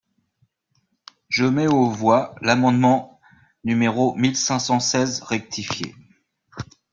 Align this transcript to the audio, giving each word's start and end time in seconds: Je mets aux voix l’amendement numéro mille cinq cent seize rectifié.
Je 1.29 1.45
mets 1.45 1.67
aux 1.67 1.87
voix 1.91 2.33
l’amendement 2.41 3.19
numéro 3.63 4.15
mille 4.15 4.35
cinq 4.35 4.57
cent 4.57 4.79
seize 4.79 5.21
rectifié. 5.21 5.93